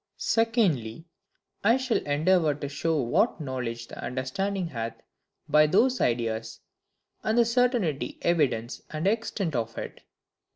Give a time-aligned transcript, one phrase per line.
[0.17, 1.05] Secondly,
[1.63, 4.95] I shall endeavour to show what knowledge the understanding hath
[5.47, 6.59] by those ideas;
[7.21, 10.01] and the certainty, evidence, and extent of it.